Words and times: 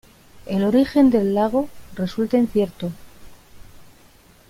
El 0.47 0.63
origen 0.63 1.11
del 1.11 1.35
lago 1.35 1.69
resulta 1.93 2.35
incierto. 2.35 2.91